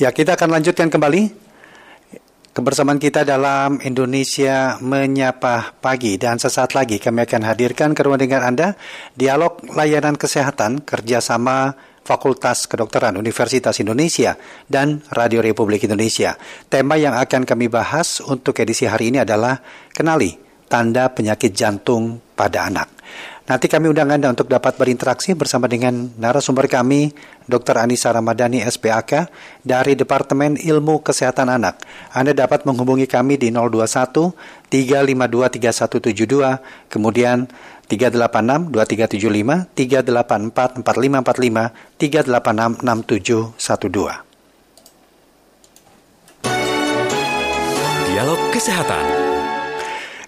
Ya, 0.00 0.16
kita 0.16 0.32
akan 0.32 0.56
lanjutkan 0.56 0.88
kembali 0.88 1.28
kebersamaan 2.56 2.96
kita 2.96 3.20
dalam 3.20 3.84
Indonesia 3.84 4.80
Menyapa 4.80 5.76
Pagi 5.76 6.16
dan 6.16 6.40
sesaat 6.40 6.72
lagi 6.72 6.96
kami 6.96 7.28
akan 7.28 7.44
hadirkan 7.44 7.92
ke 7.92 8.00
ruang 8.00 8.16
dengar 8.16 8.40
Anda 8.40 8.80
dialog 9.12 9.60
layanan 9.68 10.16
kesehatan 10.16 10.88
kerjasama 10.88 11.76
Fakultas 12.00 12.64
Kedokteran 12.64 13.20
Universitas 13.20 13.76
Indonesia 13.76 14.40
dan 14.64 15.04
Radio 15.12 15.44
Republik 15.44 15.84
Indonesia. 15.84 16.32
Tema 16.72 16.96
yang 16.96 17.12
akan 17.20 17.44
kami 17.44 17.68
bahas 17.68 18.24
untuk 18.24 18.56
edisi 18.56 18.88
hari 18.88 19.12
ini 19.12 19.20
adalah 19.20 19.60
kenali 19.92 20.32
tanda 20.64 21.12
penyakit 21.12 21.52
jantung 21.52 22.24
pada 22.32 22.72
anak. 22.72 22.88
Nanti 23.48 23.66
kami 23.66 23.88
undang 23.90 24.12
Anda 24.12 24.28
untuk 24.30 24.46
dapat 24.46 24.76
berinteraksi 24.76 25.32
bersama 25.34 25.66
dengan 25.66 26.12
narasumber 26.20 26.68
kami, 26.68 27.10
Dr. 27.50 27.80
Anissa 27.80 28.12
Ramadhani 28.12 28.62
SPAK 28.62 29.26
dari 29.64 29.98
Departemen 29.98 30.60
Ilmu 30.60 31.02
Kesehatan 31.02 31.48
Anak. 31.50 31.82
Anda 32.14 32.36
dapat 32.36 32.68
menghubungi 32.68 33.08
kami 33.08 33.40
di 33.40 33.50
021 33.50 34.34
352 34.70 35.50
3172, 35.50 36.92
kemudian 36.92 37.50
386 37.90 38.70
2375, 38.70 39.66
384 39.74 40.84
4545, 40.86 41.74
386 41.98 42.84
6712. 42.86 44.30
Dialog 48.10 48.40
Kesehatan 48.52 49.29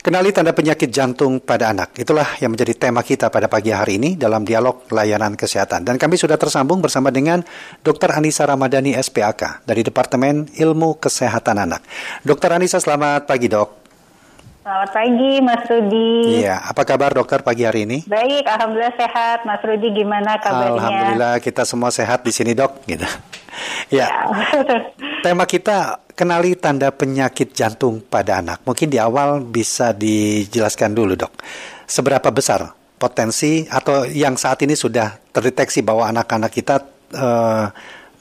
Kenali 0.02 0.34
tanda 0.34 0.50
penyakit 0.50 0.90
jantung 0.90 1.38
pada 1.38 1.70
anak. 1.70 1.94
Itulah 1.94 2.34
yang 2.42 2.50
menjadi 2.50 2.74
tema 2.74 3.06
kita 3.06 3.30
pada 3.30 3.46
pagi 3.46 3.70
hari 3.70 4.02
ini 4.02 4.18
dalam 4.18 4.42
dialog 4.42 4.90
layanan 4.90 5.38
kesehatan. 5.38 5.86
Dan 5.86 5.94
kami 5.94 6.18
sudah 6.18 6.34
tersambung 6.34 6.82
bersama 6.82 7.14
dengan 7.14 7.38
Dr. 7.86 8.10
Anissa 8.10 8.42
Ramadhani 8.42 8.98
SPAK 8.98 9.62
dari 9.62 9.86
Departemen 9.86 10.50
Ilmu 10.58 10.98
Kesehatan 10.98 11.54
Anak. 11.54 11.86
Dr. 12.26 12.50
Anissa, 12.50 12.82
selamat 12.82 13.30
pagi 13.30 13.46
dok. 13.46 13.70
Selamat 14.66 14.90
pagi 14.90 15.32
Mas 15.38 15.62
Rudi. 15.70 16.42
Iya, 16.42 16.66
apa 16.66 16.82
kabar 16.82 17.14
dokter 17.14 17.46
pagi 17.46 17.62
hari 17.62 17.86
ini? 17.86 18.02
Baik, 18.02 18.42
Alhamdulillah 18.42 18.98
sehat. 18.98 19.46
Mas 19.46 19.62
Rudi 19.62 19.86
gimana 19.94 20.34
kabarnya? 20.42 20.82
Alhamdulillah 20.82 21.34
kita 21.38 21.62
semua 21.62 21.94
sehat 21.94 22.26
di 22.26 22.34
sini 22.34 22.58
dok. 22.58 22.90
Gitu. 22.90 23.06
Ya. 23.92 24.06
ya. 24.06 24.08
Tema 25.24 25.44
kita 25.46 26.02
kenali 26.12 26.56
tanda 26.56 26.92
penyakit 26.92 27.52
jantung 27.56 28.00
pada 28.04 28.40
anak. 28.40 28.64
Mungkin 28.64 28.88
di 28.88 28.98
awal 29.00 29.42
bisa 29.44 29.92
dijelaskan 29.96 30.92
dulu 30.92 31.16
dok. 31.16 31.32
Seberapa 31.88 32.32
besar 32.32 32.72
potensi 32.96 33.66
atau 33.66 34.06
yang 34.06 34.38
saat 34.38 34.62
ini 34.62 34.78
sudah 34.78 35.18
terdeteksi 35.34 35.82
bahwa 35.82 36.06
anak-anak 36.06 36.52
kita 36.54 36.78
uh, 37.18 37.66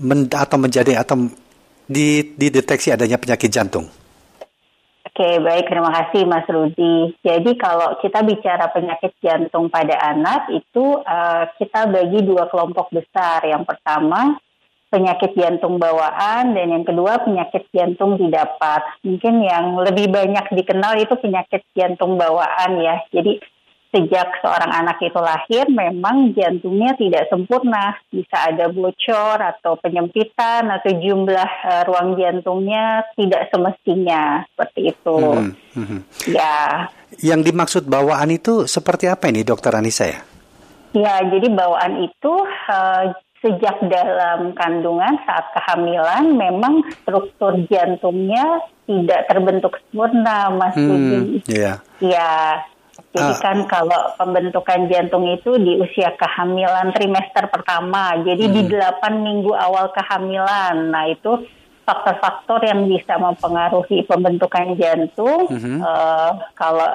men, 0.01 0.25
atau 0.31 0.57
menjadi 0.57 0.97
atau 0.97 1.29
dideteksi 2.35 2.89
adanya 2.89 3.21
penyakit 3.21 3.51
jantung? 3.51 3.85
Oke, 5.11 5.43
baik. 5.43 5.67
Terima 5.67 5.91
kasih, 5.91 6.23
Mas 6.23 6.47
Rudi. 6.47 7.11
Jadi, 7.19 7.59
kalau 7.59 7.99
kita 7.99 8.23
bicara 8.23 8.71
penyakit 8.71 9.11
jantung 9.19 9.67
pada 9.67 9.99
anak, 9.99 10.47
itu 10.55 11.03
uh, 11.03 11.51
kita 11.59 11.91
bagi 11.91 12.23
dua 12.23 12.47
kelompok 12.47 12.95
besar. 12.95 13.43
Yang 13.43 13.75
pertama, 13.75 14.39
penyakit 14.91 15.31
jantung 15.39 15.79
bawaan 15.79 16.51
dan 16.51 16.67
yang 16.67 16.83
kedua 16.83 17.23
penyakit 17.23 17.65
jantung 17.71 18.19
didapat. 18.19 18.83
Mungkin 19.07 19.41
yang 19.41 19.79
lebih 19.79 20.11
banyak 20.11 20.51
dikenal 20.51 20.99
itu 20.99 21.15
penyakit 21.15 21.63
jantung 21.71 22.19
bawaan 22.19 22.77
ya. 22.83 22.99
Jadi 23.15 23.39
sejak 23.91 24.39
seorang 24.39 24.71
anak 24.71 25.03
itu 25.03 25.19
lahir 25.19 25.67
memang 25.67 26.31
jantungnya 26.31 26.95
tidak 26.95 27.27
sempurna, 27.27 27.99
bisa 28.07 28.51
ada 28.51 28.71
bocor 28.71 29.37
atau 29.39 29.75
penyempitan 29.83 30.71
atau 30.71 30.91
jumlah 30.95 31.51
uh, 31.67 31.83
ruang 31.87 32.15
jantungnya 32.15 33.03
tidak 33.19 33.51
semestinya 33.51 34.47
seperti 34.55 34.95
itu. 34.95 35.17
Hmm, 35.19 35.51
hmm. 35.75 35.99
Ya. 36.31 36.87
Yang 37.19 37.51
dimaksud 37.51 37.83
bawaan 37.91 38.31
itu 38.31 38.63
seperti 38.67 39.11
apa 39.11 39.27
ini, 39.27 39.43
Dokter 39.43 39.75
Anissa 39.75 40.07
ya? 40.07 40.19
Ya, 40.91 41.23
jadi 41.23 41.47
bawaan 41.51 42.03
itu 42.03 42.33
uh, 42.67 43.11
sejak 43.41 43.81
dalam 43.89 44.53
kandungan 44.53 45.17
saat 45.25 45.49
kehamilan 45.57 46.37
memang 46.37 46.85
struktur 47.01 47.57
jantungnya 47.67 48.61
tidak 48.85 49.25
terbentuk 49.25 49.73
sempurna, 49.81 50.53
Mas 50.53 50.77
hmm, 50.77 50.85
Budi. 50.87 51.19
Iya. 51.49 51.81
Iya. 51.97 52.31
Jadi 53.11 53.33
ah. 53.33 53.39
kan 53.41 53.57
kalau 53.65 54.01
pembentukan 54.15 54.87
jantung 54.87 55.25
itu 55.27 55.57
di 55.57 55.81
usia 55.81 56.13
kehamilan 56.15 56.93
trimester 56.95 57.49
pertama, 57.49 58.15
jadi 58.21 58.45
hmm. 58.45 58.53
di 58.53 58.61
delapan 58.71 59.13
minggu 59.19 59.51
awal 59.57 59.89
kehamilan. 59.91 60.93
Nah 60.93 61.09
itu 61.09 61.43
faktor-faktor 61.81 62.61
yang 62.61 62.85
bisa 62.85 63.17
mempengaruhi 63.17 64.05
pembentukan 64.05 64.77
jantung. 64.77 65.49
Hmm. 65.49 65.81
Uh, 65.81 66.31
kalau 66.53 66.87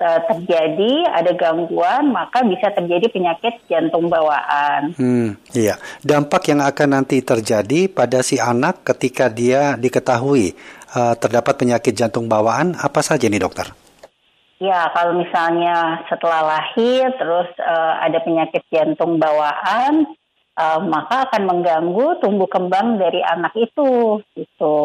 terjadi 0.00 1.08
ada 1.08 1.32
gangguan 1.32 2.12
maka 2.12 2.44
bisa 2.44 2.68
terjadi 2.72 3.08
penyakit 3.08 3.64
jantung 3.68 4.12
bawaan. 4.12 4.92
Hmm, 4.96 5.40
iya. 5.56 5.80
Dampak 6.04 6.52
yang 6.52 6.60
akan 6.60 6.88
nanti 7.00 7.24
terjadi 7.24 7.88
pada 7.88 8.20
si 8.20 8.36
anak 8.36 8.84
ketika 8.84 9.32
dia 9.32 9.74
diketahui 9.80 10.52
uh, 10.92 11.14
terdapat 11.16 11.56
penyakit 11.56 11.96
jantung 11.96 12.28
bawaan 12.28 12.76
apa 12.76 13.00
saja 13.00 13.28
nih 13.28 13.40
dokter? 13.40 13.72
Ya, 14.56 14.88
kalau 14.96 15.20
misalnya 15.20 16.00
setelah 16.08 16.40
lahir 16.40 17.12
terus 17.20 17.48
uh, 17.60 18.00
ada 18.00 18.24
penyakit 18.24 18.64
jantung 18.72 19.20
bawaan, 19.20 20.08
uh, 20.56 20.80
maka 20.80 21.28
akan 21.28 21.44
mengganggu 21.44 22.24
tumbuh 22.24 22.48
kembang 22.48 22.96
dari 22.96 23.20
anak 23.20 23.52
itu. 23.52 24.24
Itu 24.32 24.76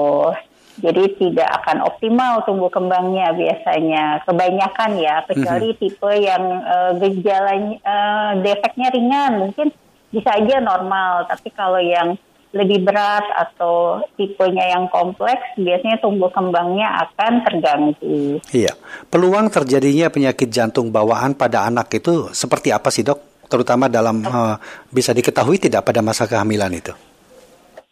jadi 0.80 1.04
tidak 1.20 1.50
akan 1.62 1.84
optimal 1.84 2.48
tumbuh 2.48 2.72
kembangnya 2.72 3.36
biasanya. 3.36 4.24
Kebanyakan 4.24 4.92
ya, 5.02 5.26
kecuali 5.28 5.72
mm 5.72 5.76
-hmm. 5.76 5.82
tipe 5.84 6.12
yang 6.16 6.44
uh, 6.64 6.92
gejala 6.96 7.54
uh, 7.84 8.32
defeknya 8.40 8.88
ringan, 8.96 9.32
mungkin 9.44 9.68
bisa 10.16 10.32
aja 10.32 10.64
normal. 10.64 11.28
Tapi 11.28 11.50
kalau 11.52 11.82
yang 11.84 12.16
lebih 12.52 12.84
berat 12.84 13.24
atau 13.32 14.04
tipenya 14.20 14.76
yang 14.76 14.92
kompleks, 14.92 15.56
biasanya 15.56 16.04
tumbuh 16.04 16.28
kembangnya 16.32 17.08
akan 17.08 17.34
terganggu. 17.48 18.44
Iya, 18.52 18.76
peluang 19.08 19.48
terjadinya 19.48 20.12
penyakit 20.12 20.52
jantung 20.52 20.92
bawaan 20.92 21.32
pada 21.36 21.68
anak 21.68 21.88
itu 21.96 22.28
seperti 22.36 22.76
apa 22.76 22.92
sih 22.92 23.08
dok? 23.08 23.48
Terutama 23.52 23.92
dalam 23.92 24.24
uh, 24.24 24.56
bisa 24.88 25.12
diketahui 25.12 25.60
tidak 25.60 25.84
pada 25.84 26.00
masa 26.00 26.24
kehamilan 26.24 26.72
itu? 26.72 26.96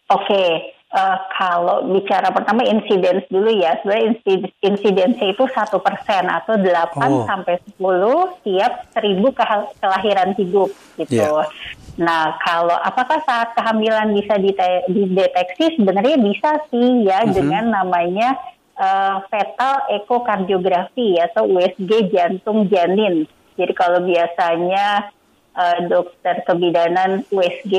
Oke, 0.07 0.27
okay. 0.27 0.78
Uh, 0.89 1.17
kalau 1.37 1.85
bicara 1.93 2.33
pertama 2.33 2.65
insiden 2.65 3.21
dulu 3.29 3.53
ya, 3.53 3.77
sebenarnya 3.77 4.17
insidensi 4.65 5.37
itu 5.37 5.45
satu 5.53 5.77
persen 5.77 6.25
atau 6.25 6.57
8 6.57 6.65
oh. 7.05 7.29
sampai 7.29 7.61
sepuluh 7.61 8.33
tiap 8.41 8.89
seribu 8.89 9.29
kelahiran 9.77 10.33
hidup 10.33 10.73
gitu. 10.97 11.29
Yeah. 11.29 11.45
Nah, 12.01 12.41
kalau 12.41 12.73
apakah 12.73 13.21
saat 13.21 13.53
kehamilan 13.53 14.17
bisa 14.17 14.41
dideteksi? 14.89 15.77
Sebenarnya 15.77 16.17
bisa 16.17 16.57
sih 16.73 17.05
ya 17.05 17.21
mm 17.21 17.25
-hmm. 17.27 17.35
dengan 17.37 17.63
namanya 17.69 18.39
uh, 18.79 19.21
fetal 19.27 19.85
ekokardiografi 19.91 21.19
atau 21.19 21.45
USG 21.45 22.09
jantung 22.15 22.65
janin. 22.71 23.27
Jadi 23.59 23.73
kalau 23.75 23.99
biasanya 24.07 25.11
uh, 25.59 25.77
dokter 25.91 26.39
kebidanan 26.47 27.27
USG. 27.27 27.75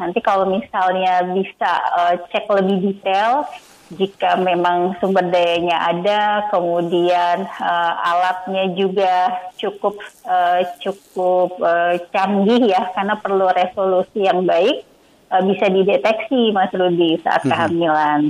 Nanti 0.00 0.18
kalau 0.24 0.48
misalnya 0.48 1.28
bisa 1.36 1.72
uh, 1.92 2.14
cek 2.32 2.48
lebih 2.48 2.96
detail 2.96 3.44
jika 3.88 4.36
memang 4.36 5.00
sumber 5.00 5.24
dayanya 5.32 5.88
ada, 5.88 6.44
kemudian 6.52 7.48
uh, 7.48 7.92
alatnya 8.04 8.68
juga 8.76 9.32
cukup 9.56 9.96
uh, 10.28 10.60
cukup 10.84 11.56
uh, 11.64 11.96
canggih 12.12 12.68
ya, 12.68 12.92
karena 12.92 13.16
perlu 13.16 13.48
resolusi 13.48 14.28
yang 14.28 14.44
baik, 14.44 14.84
uh, 15.32 15.40
bisa 15.40 15.72
dideteksi 15.72 16.52
Mas 16.52 16.68
Rudi 16.76 17.16
saat 17.24 17.40
mhm. 17.44 17.48
kehamilan. 17.48 18.20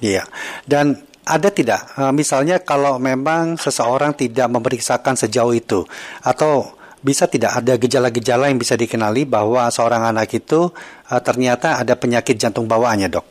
Iya, 0.00 0.24
dan 0.64 0.96
ada 1.28 1.52
tidak, 1.52 1.92
uh, 2.00 2.12
misalnya 2.16 2.56
kalau 2.64 2.96
memang 2.96 3.60
seseorang 3.60 4.16
tidak 4.16 4.48
memeriksakan 4.48 5.12
sejauh 5.12 5.52
itu, 5.52 5.84
atau 6.24 6.72
bisa 7.06 7.30
tidak 7.30 7.62
ada 7.62 7.78
gejala-gejala 7.78 8.50
yang 8.50 8.58
bisa 8.58 8.74
dikenali 8.74 9.22
bahwa 9.22 9.70
seorang 9.70 10.10
anak 10.10 10.34
itu 10.34 10.74
uh, 11.06 11.22
ternyata 11.22 11.78
ada 11.78 11.94
penyakit 11.94 12.34
jantung 12.34 12.66
bawaannya, 12.66 13.06
dok? 13.06 13.26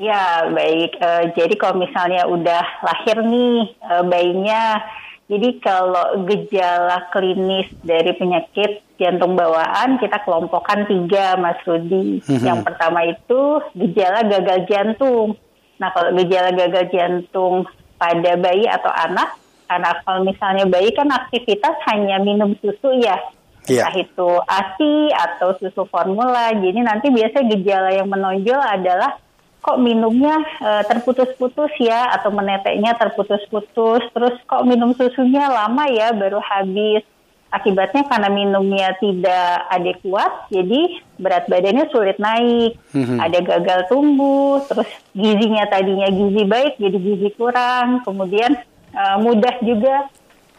Ya, 0.00 0.48
baik. 0.48 0.96
Uh, 0.96 1.28
jadi 1.36 1.54
kalau 1.60 1.76
misalnya 1.84 2.24
udah 2.24 2.64
lahir 2.80 3.20
nih 3.20 3.76
uh, 3.84 4.04
bayinya, 4.08 4.80
jadi 5.28 5.60
kalau 5.60 6.24
gejala 6.24 7.12
klinis 7.12 7.68
dari 7.84 8.16
penyakit 8.16 8.80
jantung 8.96 9.36
bawaan 9.36 10.00
kita 10.00 10.24
kelompokkan 10.24 10.88
tiga, 10.88 11.36
Mas 11.36 11.60
Rudi. 11.68 12.24
Mm 12.24 12.24
-hmm. 12.24 12.44
Yang 12.48 12.60
pertama 12.64 13.04
itu 13.04 13.40
gejala 13.76 14.24
gagal 14.24 14.64
jantung. 14.72 15.36
Nah, 15.76 15.92
kalau 15.92 16.16
gejala 16.16 16.56
gagal 16.56 16.88
jantung 16.88 17.68
pada 18.00 18.32
bayi 18.40 18.64
atau 18.64 18.88
anak 18.88 19.36
karena 19.66 19.98
kalau 20.02 20.22
misalnya 20.22 20.64
bayi 20.66 20.94
kan 20.94 21.10
aktivitas 21.10 21.76
hanya 21.90 22.22
minum 22.22 22.54
susu 22.58 22.96
ya, 23.02 23.18
yeah. 23.66 23.86
entah 23.86 23.94
itu 23.98 24.30
ASI 24.46 24.94
atau 25.12 25.54
susu 25.58 25.82
formula. 25.90 26.54
Jadi 26.54 26.80
nanti 26.82 27.10
biasa 27.10 27.46
gejala 27.50 27.90
yang 27.94 28.08
menonjol 28.08 28.58
adalah 28.58 29.18
kok 29.66 29.82
minumnya 29.82 30.38
uh, 30.62 30.86
terputus-putus 30.86 31.74
ya 31.82 32.14
atau 32.14 32.30
meneteknya 32.30 32.94
terputus-putus 32.94 34.06
terus 34.14 34.38
kok 34.46 34.62
minum 34.62 34.94
susunya 34.94 35.50
lama 35.50 35.90
ya 35.90 36.14
baru 36.14 36.38
habis 36.38 37.02
akibatnya 37.50 38.06
karena 38.06 38.30
minumnya 38.30 38.94
tidak 39.02 39.66
adekuat 39.74 40.50
jadi 40.54 41.02
berat 41.18 41.50
badannya 41.50 41.90
sulit 41.90 42.14
naik 42.22 42.78
mm-hmm. 42.94 43.18
ada 43.18 43.38
gagal 43.42 43.80
tumbuh 43.90 44.62
terus 44.70 44.86
gizinya 45.18 45.66
tadinya 45.66 46.14
gizi 46.14 46.42
baik 46.46 46.78
jadi 46.78 46.98
gizi 47.02 47.28
kurang 47.34 48.06
kemudian 48.06 48.54
uh, 48.96 49.16
mudah 49.20 49.54
juga 49.60 50.08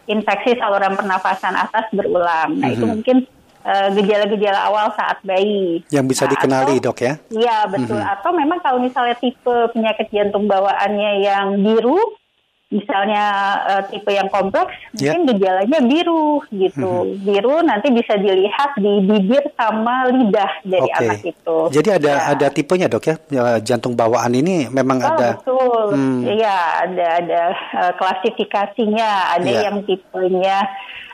infeksi 0.06 0.56
saluran 0.56 0.94
pernafasan 0.94 1.58
atas 1.58 1.90
berulang 1.90 2.56
nah 2.56 2.70
mm-hmm. 2.70 2.74
itu 2.78 2.84
mhm. 2.86 2.92
mungkin 2.94 3.16
Eh, 3.68 3.88
gejala-gejala 4.00 4.64
awal 4.64 4.88
saat 4.96 5.20
bayi. 5.20 5.84
Yang 5.92 6.16
bisa 6.16 6.24
nah, 6.24 6.30
dikenali 6.32 6.80
atau, 6.80 6.84
dok 6.88 6.98
ya? 7.04 7.12
Iya 7.28 7.58
betul. 7.68 8.00
Mm-hmm. 8.00 8.14
Atau 8.16 8.30
memang 8.32 8.58
kalau 8.64 8.80
misalnya 8.80 9.12
tipe 9.20 9.56
penyakit 9.76 10.08
jantung 10.08 10.48
bawaannya 10.48 11.10
yang 11.20 11.46
biru, 11.60 12.00
misalnya 12.68 13.24
uh, 13.64 13.82
tipe 13.88 14.12
yang 14.12 14.28
kompleks, 14.28 14.76
yeah. 14.92 15.16
mungkin 15.16 15.32
gejalanya 15.32 15.78
biru 15.80 16.44
gitu. 16.52 16.92
Mm-hmm. 17.08 17.24
Biru 17.24 17.56
nanti 17.64 17.88
bisa 17.88 18.20
dilihat 18.20 18.76
di 18.76 18.92
bibir 19.08 19.44
sama 19.56 20.12
lidah 20.12 20.52
dari 20.68 20.90
okay. 20.92 21.00
anak 21.00 21.20
itu. 21.24 21.56
Jadi 21.72 21.88
ada 21.96 22.12
ya. 22.12 22.28
ada 22.36 22.46
tipenya 22.52 22.86
dok 22.92 23.04
ya? 23.08 23.16
ya 23.32 23.44
jantung 23.64 23.96
bawaan 23.96 24.36
ini 24.36 24.68
memang 24.68 25.00
oh, 25.00 25.08
ada. 25.08 25.40
Betul. 25.40 25.86
Hmm. 25.96 26.20
Iya 26.28 26.56
hmm. 26.60 26.82
ada 26.84 27.06
ada 27.24 27.42
uh, 27.72 27.92
klasifikasinya. 27.96 29.10
Ada 29.40 29.48
yeah. 29.48 29.64
yang 29.64 29.76
tipenya 29.88 30.58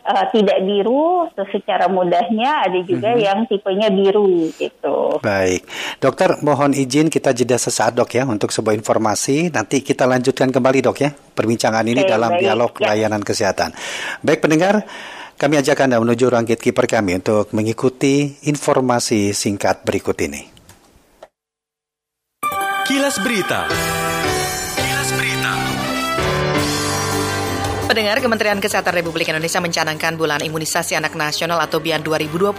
uh, 0.04 0.24
tidak 0.30 0.60
biru 0.62 1.26
secara 1.50 1.88
mudahnya 1.88 2.68
ada 2.68 2.78
juga 2.84 3.16
mm-hmm. 3.16 3.26
yang 3.26 3.38
tipenya 3.48 3.88
biru 3.88 4.52
gitu. 4.54 5.18
Baik, 5.24 5.64
dokter 5.98 6.38
mohon 6.44 6.76
izin 6.76 7.08
kita 7.08 7.32
jeda 7.32 7.56
sesaat 7.56 7.96
dok 7.96 8.12
ya 8.12 8.28
untuk 8.28 8.52
sebuah 8.52 8.76
informasi 8.76 9.50
nanti 9.50 9.80
kita 9.80 10.04
lanjutkan 10.04 10.52
kembali 10.52 10.78
dok 10.84 10.98
ya 11.00 11.10
perbincangan 11.12 11.84
ini 11.88 12.04
okay, 12.04 12.12
dalam 12.12 12.30
baik. 12.36 12.42
dialog 12.44 12.72
ya. 12.78 12.84
layanan 12.92 13.22
kesehatan. 13.24 13.72
Baik 14.20 14.44
pendengar. 14.44 14.84
Kami 15.34 15.58
ajak 15.58 15.82
Anda 15.82 15.98
menuju 15.98 16.30
ruang 16.30 16.46
gatekeeper 16.46 16.86
kami 16.86 17.18
untuk 17.18 17.50
mengikuti 17.58 18.38
informasi 18.46 19.34
singkat 19.34 19.82
berikut 19.82 20.14
ini. 20.22 20.46
Kilas 22.86 23.18
Berita. 23.18 23.66
Pendengar 27.84 28.16
Kementerian 28.16 28.56
Kesehatan 28.64 28.96
Republik 28.96 29.28
Indonesia 29.28 29.60
mencanangkan 29.60 30.16
bulan 30.16 30.40
imunisasi 30.40 30.96
anak 30.96 31.12
nasional 31.20 31.60
atau 31.60 31.84
BIAN 31.84 32.00
2022. 32.00 32.56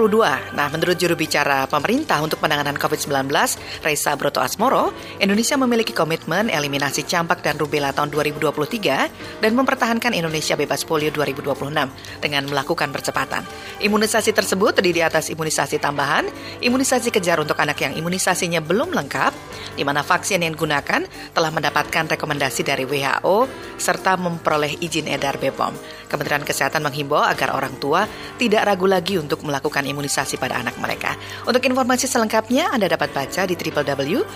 Nah, 0.54 0.68
menurut 0.69 0.94
juru 1.01 1.18
bicara 1.18 1.66
pemerintah 1.66 2.22
untuk 2.22 2.38
penanganan 2.38 2.77
COVID-19, 2.77 3.33
Reza 3.81 4.13
Broto 4.22 4.38
Asmoro, 4.38 4.94
Indonesia 5.18 5.57
memiliki 5.57 5.98
komitmen 5.98 6.54
eliminasi 6.54 7.10
campak 7.10 7.42
dan 7.42 7.57
rubella 7.57 7.89
tahun 7.89 8.13
2023 8.13 9.42
dan 9.42 9.51
mempertahankan 9.57 10.13
Indonesia 10.13 10.54
bebas 10.54 10.86
polio 10.86 11.10
2026 11.10 11.74
dengan 12.22 12.45
melakukan 12.45 12.94
percepatan. 12.94 13.42
Imunisasi 13.81 14.30
tersebut 14.30 14.77
terdiri 14.77 15.01
atas 15.01 15.33
imunisasi 15.33 15.81
tambahan, 15.81 16.30
imunisasi 16.62 17.10
kejar 17.10 17.42
untuk 17.42 17.57
anak 17.57 17.81
yang 17.81 17.98
imunisasinya 17.98 18.62
belum 18.62 18.94
lengkap, 18.94 19.33
di 19.74 19.81
mana 19.81 20.06
vaksin 20.06 20.45
yang 20.45 20.54
digunakan 20.54 21.01
telah 21.33 21.50
mendapatkan 21.50 22.13
rekomendasi 22.13 22.62
dari 22.62 22.86
WHO 22.86 23.50
serta 23.81 24.22
memperoleh 24.22 24.77
izin 24.86 25.15
edar 25.16 25.36
beredar 25.36 25.42
BPOM. 25.42 25.74
Kementerian 26.06 26.46
Kesehatan 26.46 26.86
menghimbau 26.86 27.26
agar 27.26 27.58
orang 27.58 27.74
tua 27.82 28.06
tidak 28.38 28.70
ragu 28.70 28.86
lagi 28.88 29.18
untuk 29.18 29.42
melakukan 29.42 29.82
imunisasi 29.82 30.38
pada 30.38 30.62
anak 30.62 30.78
mereka. 30.78 31.18
Untuk 31.50 31.66
informasi 31.66 32.06
selengkapnya 32.08 32.70
Anda 32.70 32.86
dapat 32.86 33.10
baca 33.12 33.50
di 33.50 33.58
www.rri.co.id. 33.58 34.30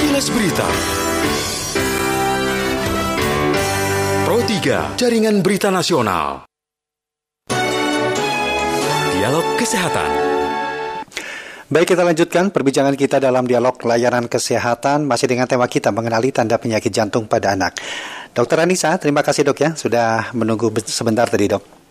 Kilas 0.00 0.30
Berita 0.30 0.68
Pro 4.24 4.38
3 4.40 4.96
Jaringan 4.96 5.42
Berita 5.42 5.68
Nasional 5.74 6.46
Dialog 9.14 9.46
Kesehatan 9.58 10.33
Baik, 11.74 11.98
kita 11.98 12.06
lanjutkan 12.06 12.54
perbincangan 12.54 12.94
kita 12.94 13.18
dalam 13.18 13.50
dialog 13.50 13.74
layanan 13.82 14.30
kesehatan 14.30 15.10
masih 15.10 15.26
dengan 15.26 15.50
tema 15.50 15.66
kita 15.66 15.90
mengenali 15.90 16.30
tanda 16.30 16.54
penyakit 16.54 16.94
jantung 16.94 17.26
pada 17.26 17.50
anak. 17.50 17.74
Dokter 18.30 18.62
Anissa, 18.62 18.94
terima 18.94 19.26
kasih 19.26 19.42
dok 19.42 19.58
ya 19.58 19.74
sudah 19.74 20.30
menunggu 20.38 20.70
sebentar 20.86 21.26
tadi 21.26 21.50
dok. 21.50 21.83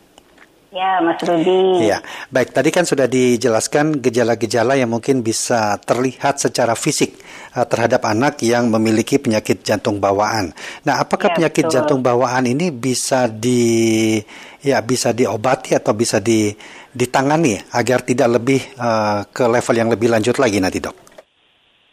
Ya, 0.73 0.97
Mas 1.05 1.21
Rudi. 1.21 1.85
Iya, 1.85 2.01
baik. 2.33 2.49
Tadi 2.49 2.73
kan 2.73 2.81
sudah 2.81 3.05
dijelaskan 3.05 4.01
gejala-gejala 4.01 4.73
yang 4.73 4.89
mungkin 4.89 5.21
bisa 5.21 5.77
terlihat 5.77 6.41
secara 6.41 6.73
fisik 6.73 7.13
uh, 7.53 7.61
terhadap 7.61 8.01
anak 8.09 8.41
yang 8.41 8.73
memiliki 8.73 9.21
penyakit 9.21 9.61
jantung 9.61 10.01
bawaan. 10.01 10.49
Nah, 10.81 10.97
apakah 10.97 11.29
ya, 11.29 11.35
penyakit 11.37 11.69
betul. 11.69 11.73
jantung 11.77 12.01
bawaan 12.01 12.49
ini 12.49 12.73
bisa 12.73 13.29
di 13.29 14.17
ya 14.65 14.81
bisa 14.81 15.13
diobati 15.13 15.77
atau 15.77 15.93
bisa 15.93 16.17
di, 16.17 16.49
ditangani 16.89 17.53
agar 17.77 18.01
tidak 18.01 18.41
lebih 18.41 18.73
uh, 18.81 19.29
ke 19.29 19.45
level 19.45 19.75
yang 19.77 19.93
lebih 19.93 20.09
lanjut 20.09 20.41
lagi 20.41 20.57
nanti 20.57 20.81
dok? 20.81 21.12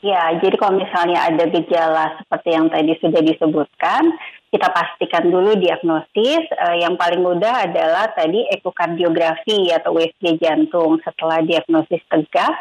Ya, 0.00 0.32
jadi 0.41 0.56
kalau 0.56 0.81
misalnya 0.81 1.29
ada 1.29 1.44
gejala 1.44 2.17
seperti 2.17 2.56
yang 2.56 2.73
tadi 2.73 2.97
sudah 3.05 3.20
disebutkan, 3.20 4.02
kita 4.49 4.73
pastikan 4.73 5.29
dulu 5.29 5.61
diagnosis. 5.61 6.49
Uh, 6.56 6.76
yang 6.81 6.97
paling 6.97 7.20
mudah 7.20 7.69
adalah 7.69 8.08
tadi 8.17 8.49
ekokardiografi 8.49 9.69
atau 9.76 10.00
USG 10.00 10.41
jantung. 10.41 11.05
Setelah 11.05 11.44
diagnosis 11.44 12.00
tegak, 12.08 12.56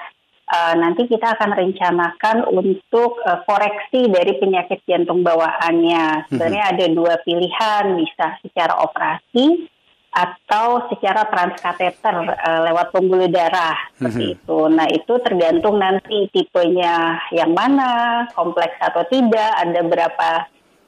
uh, 0.51 0.75
nanti 0.75 1.07
kita 1.07 1.39
akan 1.39 1.55
rencanakan 1.55 2.43
untuk 2.51 3.23
uh, 3.23 3.39
koreksi 3.47 4.11
dari 4.11 4.35
penyakit 4.35 4.83
jantung 4.83 5.23
bawaannya. 5.23 6.27
Sebenarnya 6.27 6.63
mm 6.67 6.71
-hmm. 6.75 6.81
ada 6.83 6.85
dua 6.91 7.13
pilihan, 7.23 7.83
bisa 7.95 8.25
secara 8.43 8.83
operasi 8.83 9.71
atau 10.09 10.89
secara 10.89 11.29
transkateter 11.29 12.15
uh, 12.33 12.61
lewat 12.65 12.89
pembuluh 12.89 13.29
darah 13.29 13.77
seperti 13.93 14.17
mm 14.17 14.29
-hmm. 14.33 14.35
itu. 14.41 14.59
Nah 14.73 14.87
itu 14.89 15.13
tergantung 15.21 15.75
nanti 15.77 16.17
tipenya 16.33 17.21
yang 17.29 17.53
mana, 17.53 18.25
kompleks 18.33 18.73
atau 18.81 19.05
tidak, 19.05 19.53
ada 19.61 19.81
berapa 19.85 20.29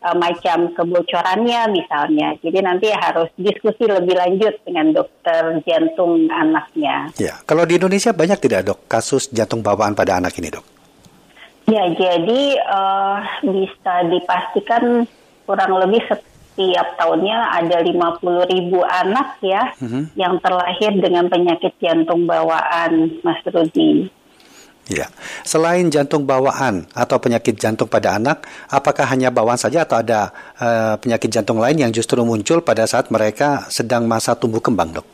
uh, 0.10 0.18
macam 0.18 0.74
kebocorannya 0.74 1.70
misalnya. 1.70 2.34
Jadi 2.42 2.60
nanti 2.66 2.88
harus 2.90 3.30
diskusi 3.38 3.86
lebih 3.86 4.18
lanjut 4.18 4.58
dengan 4.66 4.90
dokter 4.90 5.62
jantung 5.70 6.26
anaknya. 6.34 7.14
Ya, 7.22 7.38
kalau 7.46 7.64
di 7.70 7.78
Indonesia 7.78 8.12
banyak 8.12 8.42
tidak 8.42 8.74
dok 8.74 8.80
kasus 8.90 9.30
jantung 9.30 9.62
bawaan 9.62 9.94
pada 9.94 10.18
anak 10.18 10.34
ini 10.42 10.50
dok? 10.50 10.66
Ya, 11.70 11.88
jadi 11.94 12.58
uh, 12.68 13.18
bisa 13.46 13.94
dipastikan 14.10 15.06
kurang 15.46 15.78
lebih 15.78 16.02
setiap 16.52 17.00
tahunnya 17.00 17.38
ada 17.64 17.80
50 17.80 18.52
ribu 18.52 18.84
anak 18.84 19.40
ya 19.40 19.72
mm-hmm. 19.80 20.04
yang 20.20 20.36
terlahir 20.44 20.92
dengan 21.00 21.32
penyakit 21.32 21.74
jantung 21.80 22.28
bawaan, 22.28 23.24
Mas 23.24 23.40
Rudi. 23.48 24.12
Ya, 24.92 25.08
selain 25.48 25.88
jantung 25.88 26.28
bawaan 26.28 26.84
atau 26.92 27.16
penyakit 27.16 27.56
jantung 27.56 27.88
pada 27.88 28.20
anak, 28.20 28.44
apakah 28.68 29.08
hanya 29.08 29.32
bawaan 29.32 29.56
saja 29.56 29.88
atau 29.88 30.04
ada 30.04 30.36
uh, 30.60 31.00
penyakit 31.00 31.32
jantung 31.32 31.64
lain 31.64 31.80
yang 31.80 31.92
justru 31.96 32.20
muncul 32.28 32.60
pada 32.60 32.84
saat 32.84 33.08
mereka 33.08 33.72
sedang 33.72 34.04
masa 34.04 34.36
tumbuh 34.36 34.60
kembang, 34.60 34.92
dok? 34.92 35.08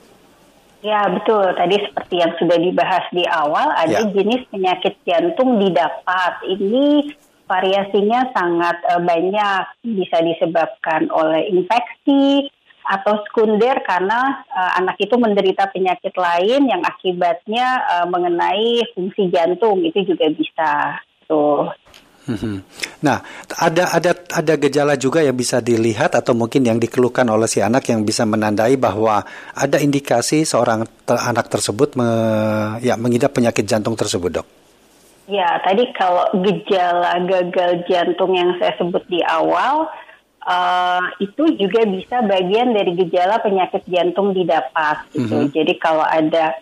Ya 0.81 1.05
betul, 1.09 1.53
tadi 1.53 1.77
seperti 1.83 2.15
yang 2.21 2.33
sudah 2.41 2.57
dibahas 2.57 3.05
di 3.13 3.21
awal, 3.27 3.69
ada 3.77 4.01
ya. 4.01 4.09
jenis 4.09 4.49
penyakit 4.49 4.97
jantung 5.05 5.61
didapat. 5.61 6.41
Ini 6.47 7.13
variasinya 7.47 8.29
sangat 8.35 8.77
uh, 8.91 9.01
banyak 9.01 9.63
bisa 9.81 10.19
disebabkan 10.21 11.07
oleh 11.09 11.47
infeksi 11.49 12.51
atau 12.87 13.19
sekunder 13.27 13.83
karena 13.83 14.47
uh, 14.47 14.71
anak 14.79 14.95
itu 14.99 15.15
menderita 15.19 15.67
penyakit 15.71 16.15
lain 16.15 16.71
yang 16.71 16.79
akibatnya 16.83 17.83
uh, 17.83 18.07
mengenai 18.07 18.87
fungsi 18.95 19.27
jantung 19.27 19.83
itu 19.83 20.07
juga 20.07 20.27
bisa 20.31 20.71
tuh. 21.27 21.67
Mhm. 22.27 22.59
Nah, 23.07 23.23
ada 23.55 23.95
ada 23.95 24.11
ada 24.11 24.53
gejala 24.59 24.99
juga 24.99 25.23
yang 25.23 25.35
bisa 25.35 25.63
dilihat 25.63 26.11
atau 26.11 26.35
mungkin 26.35 26.67
yang 26.67 26.75
dikeluhkan 26.75 27.23
oleh 27.23 27.47
si 27.47 27.63
anak 27.63 27.87
yang 27.87 28.03
bisa 28.03 28.27
menandai 28.27 28.75
bahwa 28.75 29.23
ada 29.55 29.79
indikasi 29.79 30.43
seorang 30.43 30.83
te 31.07 31.15
anak 31.15 31.47
tersebut 31.47 31.95
me, 31.95 32.07
ya 32.83 32.99
mengidap 32.99 33.31
penyakit 33.31 33.63
jantung 33.63 33.95
tersebut, 33.95 34.43
dok. 34.43 34.56
Ya, 35.27 35.59
tadi 35.59 35.91
kalau 35.91 36.23
gejala 36.39 37.19
gagal 37.27 37.83
jantung 37.91 38.31
yang 38.31 38.55
saya 38.63 38.79
sebut 38.79 39.03
di 39.11 39.19
awal, 39.27 39.91
uh, 40.47 41.03
itu 41.19 41.51
juga 41.59 41.83
bisa 41.83 42.23
bagian 42.23 42.71
dari 42.71 42.95
gejala 42.95 43.43
penyakit 43.43 43.83
jantung 43.91 44.31
didapat. 44.31 45.03
Gitu. 45.11 45.27
Mm 45.27 45.43
-hmm. 45.51 45.51
Jadi 45.51 45.73
kalau 45.83 46.07
ada 46.07 46.55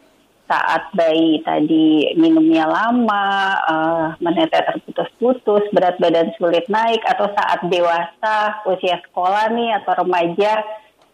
saat 0.45 0.93
bayi 0.93 1.41
tadi 1.41 2.13
minumnya 2.17 2.65
lama, 2.69 3.29
uh, 3.65 4.05
menetes 4.21 4.61
terputus-putus, 4.61 5.69
berat 5.73 5.97
badan 6.01 6.33
sulit 6.37 6.65
naik, 6.65 7.01
atau 7.05 7.29
saat 7.33 7.65
dewasa, 7.69 8.65
usia 8.65 8.97
sekolah 9.09 9.49
nih 9.53 9.77
atau 9.81 10.05
remaja, 10.05 10.61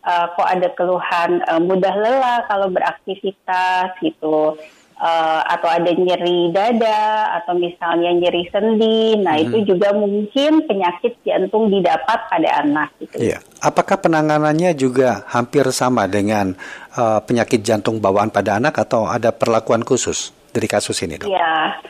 uh, 0.03 0.25
kok 0.35 0.49
ada 0.49 0.67
keluhan 0.75 1.31
uh, 1.47 1.61
mudah 1.63 1.95
lelah 1.95 2.43
kalau 2.49 2.67
beraktivitas 2.71 3.95
gitu 4.01 4.57
uh, 5.01 5.41
atau 5.49 5.67
ada 5.67 5.91
nyeri 5.91 6.53
dada 6.53 7.33
atau 7.41 7.57
misalnya 7.57 8.13
nyeri 8.13 8.45
sendi. 8.53 9.17
Nah, 9.17 9.35
hmm. 9.35 9.45
itu 9.49 9.57
juga 9.73 9.91
mungkin 9.97 10.69
penyakit 10.69 11.17
jantung 11.25 11.73
didapat 11.73 12.29
pada 12.29 12.49
anak 12.61 12.93
gitu. 13.01 13.17
Iya. 13.17 13.41
Apakah 13.59 13.97
penanganannya 13.97 14.77
juga 14.77 15.25
hampir 15.27 15.65
sama 15.73 16.05
dengan 16.05 16.53
uh, 16.95 17.19
penyakit 17.25 17.65
jantung 17.65 17.97
bawaan 17.97 18.29
pada 18.29 18.61
anak 18.61 18.77
atau 18.77 19.09
ada 19.09 19.33
perlakuan 19.33 19.81
khusus 19.81 20.31
dari 20.53 20.69
kasus 20.69 21.01
ini, 21.01 21.17
Dok? 21.17 21.27
Iya. 21.27 21.81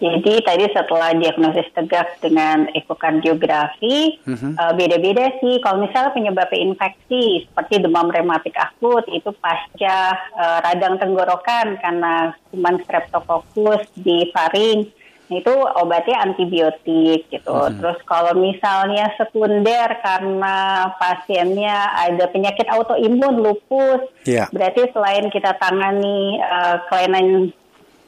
Jadi 0.00 0.40
tadi 0.40 0.64
setelah 0.72 1.12
diagnosis 1.12 1.68
tegak 1.76 2.16
dengan 2.24 2.72
ekokardiografi, 2.72 4.16
mm-hmm. 4.24 4.56
uh, 4.56 4.72
beda-beda 4.72 5.28
sih. 5.44 5.60
Kalau 5.60 5.84
misalnya 5.84 6.16
penyebabnya 6.16 6.72
infeksi 6.72 7.44
seperti 7.44 7.84
demam 7.84 8.08
rematik 8.08 8.56
akut 8.56 9.04
itu 9.12 9.28
pasca 9.44 10.16
uh, 10.40 10.58
radang 10.64 10.96
tenggorokan 10.96 11.76
karena 11.84 12.32
kuman 12.48 12.80
streptococcus 12.80 13.92
di 13.92 14.32
faring, 14.32 14.88
itu 15.30 15.54
obatnya 15.78 16.26
antibiotik 16.26 17.28
gitu. 17.30 17.52
Mm-hmm. 17.52 17.78
Terus 17.78 17.98
kalau 18.08 18.34
misalnya 18.34 19.14
sekunder 19.14 20.00
karena 20.02 20.90
pasiennya 20.96 21.76
ada 22.08 22.24
penyakit 22.32 22.66
autoimun 22.66 23.38
lupus, 23.38 24.08
yeah. 24.26 24.50
berarti 24.50 24.90
selain 24.90 25.28
kita 25.28 25.54
tangani 25.60 26.40
uh, 26.40 26.82
kelainan 26.88 27.52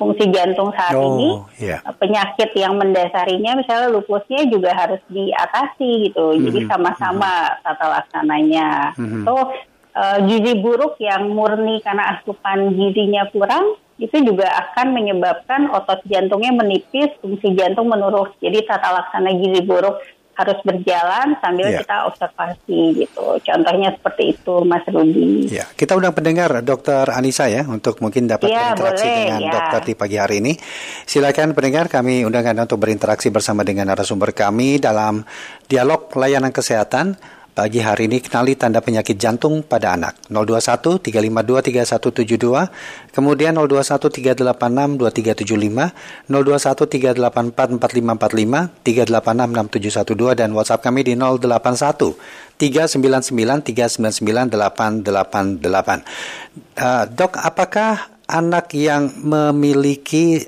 fungsi 0.01 0.25
jantung 0.33 0.73
saat 0.75 0.97
oh, 0.97 1.17
ini 1.17 1.29
yeah. 1.61 1.81
penyakit 1.97 2.51
yang 2.59 2.75
mendasarinya 2.77 3.59
misalnya 3.59 3.89
lupusnya 3.93 4.49
juga 4.51 4.75
harus 4.75 5.01
diatasi 5.09 6.11
gitu 6.11 6.33
mm-hmm. 6.33 6.45
jadi 6.49 6.61
sama-sama 6.71 7.31
mm-hmm. 7.31 7.63
tata 7.63 7.87
laksananya 7.87 8.69
mm-hmm. 8.99 9.23
so 9.29 9.33
uh, 9.97 10.19
gizi 10.27 10.53
buruk 10.59 10.99
yang 10.99 11.31
murni 11.31 11.79
karena 11.85 12.19
asupan 12.19 12.75
gizinya 12.75 13.29
kurang 13.31 13.79
itu 14.01 14.19
juga 14.25 14.51
akan 14.51 14.99
menyebabkan 14.99 15.71
otot 15.71 16.03
jantungnya 16.11 16.51
menipis 16.51 17.13
fungsi 17.23 17.55
jantung 17.55 17.87
menurun 17.87 18.35
jadi 18.43 18.67
tata 18.67 18.91
laksana 18.91 19.31
gizi 19.39 19.63
buruk 19.63 20.03
harus 20.33 20.59
berjalan 20.65 21.37
sambil 21.45 21.69
yeah. 21.69 21.81
kita 21.85 21.97
observasi 22.09 22.81
gitu. 23.05 23.27
Contohnya 23.45 23.93
seperti 23.93 24.33
itu 24.33 24.55
Mas 24.65 24.85
Rudi. 24.89 25.53
Ya, 25.53 25.69
kita 25.77 25.93
undang 25.93 26.17
pendengar 26.17 26.65
Dokter 26.65 27.05
Anissa 27.13 27.53
ya 27.53 27.69
untuk 27.69 28.01
mungkin 28.01 28.25
dapat 28.25 28.49
ya, 28.49 28.73
berinteraksi 28.73 29.09
boleh, 29.09 29.19
dengan 29.21 29.41
ya. 29.45 29.53
dokter 29.53 29.81
di 29.85 29.95
pagi 29.95 30.17
hari 30.17 30.37
ini. 30.41 30.53
Silakan 31.05 31.53
pendengar 31.53 31.93
kami 31.93 32.25
undang 32.25 32.49
Anda 32.49 32.65
untuk 32.65 32.81
berinteraksi 32.81 33.29
bersama 33.29 33.61
dengan 33.61 33.93
narasumber 33.93 34.33
kami 34.33 34.81
dalam 34.81 35.21
dialog 35.69 36.09
layanan 36.17 36.51
kesehatan 36.51 37.21
Pagi 37.53 37.85
hari 37.85 38.09
ini 38.09 38.25
kenali 38.25 38.57
tanda 38.57 38.81
penyakit 38.81 39.21
jantung 39.21 39.61
pada 39.61 39.93
anak. 39.93 40.17
021 40.33 41.05
352 41.05 41.85
3172 41.85 43.13
kemudian 43.13 43.53
021 43.53 44.09
386 44.09 44.97
2375 44.97 46.33
021 46.33 46.33
384 46.33 47.77
4545 47.77 48.73
386 48.81 49.69
6712 49.69 50.41
dan 50.41 50.57
WhatsApp 50.57 50.81
kami 50.81 51.05
di 51.05 51.13
081 51.13 52.17
399 52.57 53.69
399 53.69 54.57
888 54.57 56.81
uh, 56.81 57.05
Dok 57.05 57.37
apakah 57.37 58.17
anak 58.33 58.73
yang 58.73 59.13
memiliki 59.21 60.41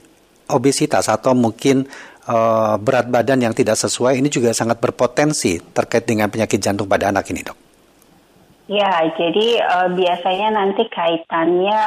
obesitas 0.49 1.13
atau 1.13 1.37
mungkin 1.37 1.85
uh, 2.29 2.75
berat 2.81 3.09
badan 3.09 3.41
yang 3.45 3.55
tidak 3.57 3.77
sesuai 3.77 4.19
ini 4.21 4.29
juga 4.29 4.53
sangat 4.53 4.81
berpotensi 4.81 5.61
terkait 5.73 6.05
dengan 6.09 6.29
penyakit 6.29 6.61
jantung 6.61 6.89
pada 6.89 7.09
anak 7.13 7.29
ini, 7.31 7.43
dok. 7.45 7.59
Ya, 8.65 9.13
jadi 9.13 9.61
uh, 9.61 9.89
biasanya 9.93 10.57
nanti 10.57 10.89
kaitannya 10.89 11.81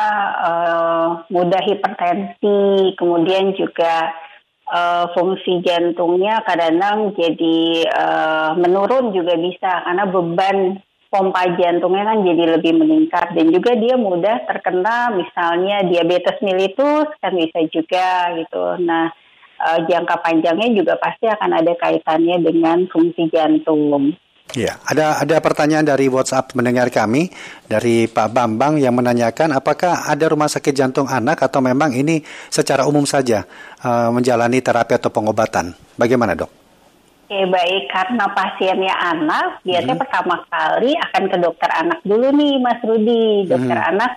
uh, 0.45 1.07
mudah 1.33 1.61
hipertensi, 1.65 2.93
kemudian 2.93 3.57
juga 3.57 4.13
uh, 4.69 5.09
fungsi 5.17 5.65
jantungnya 5.65 6.45
kadang-kadang 6.45 7.17
jadi 7.17 7.87
uh, 7.89 8.51
menurun 8.61 9.09
juga 9.09 9.33
bisa 9.41 9.89
karena 9.89 10.05
beban 10.05 10.57
pompa 11.07 11.49
jantungnya 11.55 12.03
kan 12.13 12.19
jadi 12.21 12.43
lebih 12.59 12.73
meningkat 12.77 13.31
dan 13.31 13.47
juga 13.47 13.79
dia 13.79 13.95
mudah 13.95 14.43
terkena 14.43 15.15
misalnya 15.15 15.87
diabetes 15.87 16.37
mellitus 16.43 17.07
kan 17.23 17.31
bisa 17.31 17.63
juga 17.71 18.37
gitu. 18.37 18.63
Nah, 18.83 19.09
uh, 19.61 19.79
jangka 19.85 20.21
panjangnya 20.21 20.69
juga 20.73 20.93
pasti 20.97 21.25
akan 21.29 21.51
ada 21.57 21.73
kaitannya 21.77 22.37
dengan 22.41 22.85
fungsi 22.89 23.29
jantung. 23.29 24.13
Ya, 24.55 24.79
ada 24.87 25.19
ada 25.19 25.43
pertanyaan 25.43 25.83
dari 25.83 26.07
WhatsApp 26.07 26.55
mendengar 26.55 26.87
kami 26.87 27.27
dari 27.67 28.07
Pak 28.07 28.31
Bambang 28.31 28.79
yang 28.79 28.95
menanyakan 28.95 29.51
apakah 29.51 30.07
ada 30.07 30.23
rumah 30.31 30.47
sakit 30.47 30.71
jantung 30.71 31.11
anak 31.11 31.43
atau 31.43 31.59
memang 31.59 31.91
ini 31.91 32.23
secara 32.47 32.87
umum 32.87 33.03
saja 33.03 33.43
uh, 33.83 34.07
menjalani 34.07 34.63
terapi 34.63 34.95
atau 34.95 35.11
pengobatan. 35.11 35.75
Bagaimana, 35.99 36.31
Dok? 36.31 36.47
Oke, 37.27 37.43
baik. 37.43 37.91
Karena 37.91 38.23
pasiennya 38.31 38.95
anak, 38.95 39.59
biasanya 39.67 39.99
hmm. 39.99 40.03
pertama 40.07 40.35
kali 40.47 40.95
akan 40.95 41.23
ke 41.27 41.37
dokter 41.43 41.69
anak 41.75 41.99
dulu 42.07 42.31
nih, 42.31 42.55
Mas 42.63 42.79
Rudi. 42.87 43.51
Dokter 43.51 43.75
hmm. 43.75 43.89
anak 43.91 44.11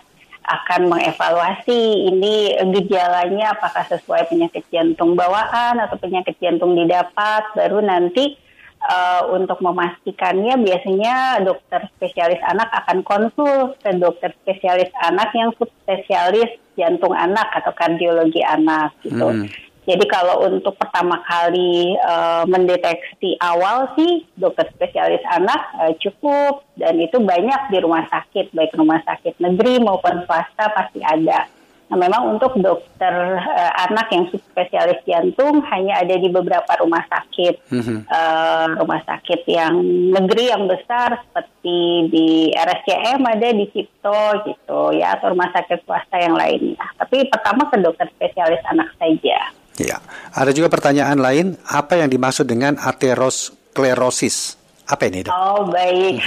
akan 0.44 0.88
mengevaluasi 0.88 2.11
ini 2.11 2.56
gejalanya 2.73 3.54
apakah 3.54 3.85
sesuai 3.87 4.26
penyakit 4.32 4.64
jantung 4.73 5.14
bawaan 5.14 5.78
atau 5.78 6.00
penyakit 6.00 6.37
jantung 6.40 6.75
didapat 6.75 7.44
baru 7.54 7.85
nanti 7.85 8.40
uh, 8.85 9.28
untuk 9.30 9.61
memastikannya 9.61 10.56
biasanya 10.61 11.44
dokter 11.44 11.85
spesialis 11.97 12.40
anak 12.49 12.73
akan 12.73 13.04
konsul 13.04 13.76
ke 13.78 13.90
dokter 14.00 14.32
spesialis 14.42 14.88
anak 15.04 15.28
yang 15.37 15.52
subspesialis 15.61 16.56
jantung 16.75 17.12
anak 17.12 17.52
atau 17.52 17.76
kardiologi 17.76 18.40
anak 18.40 18.97
gitu. 19.04 19.20
Hmm. 19.20 19.47
Jadi 19.90 20.06
kalau 20.06 20.47
untuk 20.47 20.78
pertama 20.78 21.18
kali 21.26 21.99
uh, 21.99 22.47
mendeteksi 22.47 23.35
awal 23.42 23.90
sih 23.99 24.23
dokter 24.38 24.70
spesialis 24.70 25.23
anak 25.26 25.59
uh, 25.82 25.90
cukup 25.99 26.62
dan 26.78 26.94
itu 27.02 27.18
banyak 27.18 27.75
di 27.75 27.82
rumah 27.82 28.06
sakit 28.06 28.54
baik 28.54 28.70
rumah 28.78 29.02
sakit 29.02 29.42
negeri 29.42 29.82
maupun 29.82 30.23
swasta 30.30 30.70
pasti 30.70 31.02
ada. 31.02 31.50
Nah, 31.90 31.99
memang 31.99 32.38
untuk 32.38 32.54
dokter 32.62 33.11
uh, 33.35 33.73
anak 33.90 34.14
yang 34.14 34.30
spesialis 34.30 35.02
jantung 35.02 35.59
hanya 35.75 36.06
ada 36.06 36.14
di 36.23 36.30
beberapa 36.30 36.70
rumah 36.78 37.02
sakit, 37.11 37.66
mm-hmm. 37.66 37.99
uh, 38.06 38.78
rumah 38.78 39.02
sakit 39.02 39.42
yang 39.50 39.75
negeri 40.14 40.54
yang 40.54 40.70
besar 40.70 41.18
seperti 41.18 42.06
di 42.14 42.54
RSCM 42.54 43.26
ada 43.26 43.49
di 43.50 43.66
Cipto 43.75 44.23
gitu 44.47 44.94
ya, 44.94 45.18
atau 45.18 45.35
rumah 45.35 45.50
sakit 45.50 45.82
swasta 45.82 46.23
yang 46.23 46.38
lainnya. 46.38 46.78
Tapi 46.94 47.26
pertama 47.26 47.66
ke 47.66 47.82
dokter 47.82 48.06
spesialis 48.14 48.62
anak 48.70 48.94
saja. 48.94 49.50
Ya, 49.80 49.96
ada 50.37 50.52
juga 50.52 50.68
pertanyaan 50.68 51.16
lain, 51.16 51.56
apa 51.64 51.96
yang 51.96 52.12
dimaksud 52.12 52.44
dengan 52.44 52.76
aterosklerosis? 52.76 54.60
Apa 54.84 55.08
ini, 55.08 55.25
dok? 55.25 55.32
Oh, 55.32 55.64
baik. 55.72 56.20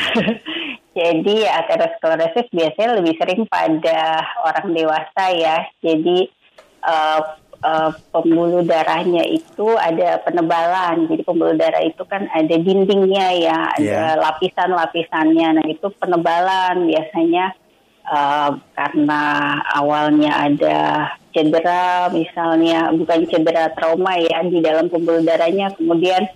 Jadi 0.98 1.45
aterosklerosis 1.45 2.50
biasanya 2.53 2.98
lebih 2.98 3.13
sering 3.17 3.45
pada 3.50 4.25
orang 4.45 4.74
dewasa 4.74 5.24
ya. 5.33 5.65
Jadi 5.81 6.29
uh, 6.86 7.22
uh, 7.65 7.91
pembuluh 8.13 8.62
darahnya 8.62 9.25
itu 9.25 9.74
ada 9.74 10.22
penebalan. 10.22 11.10
Jadi 11.10 11.22
pembuluh 11.25 11.57
darah 11.57 11.81
itu 11.81 12.05
kan 12.05 12.29
ada 12.29 12.55
dindingnya 12.57 13.27
ya, 13.38 13.57
ada 13.74 13.81
yeah. 13.81 14.22
lapisan-lapisannya. 14.22 15.48
Nah 15.62 15.65
itu 15.65 15.89
penebalan 15.98 16.86
biasanya 16.86 17.57
uh, 18.13 18.50
karena 18.77 19.22
awalnya 19.74 20.32
ada 20.46 20.82
cedera 21.34 22.13
misalnya 22.13 22.93
bukan 22.93 23.25
cedera 23.25 23.74
trauma 23.74 24.13
ya 24.22 24.46
di 24.46 24.62
dalam 24.62 24.86
pembuluh 24.88 25.25
darahnya 25.25 25.74
kemudian 25.74 26.29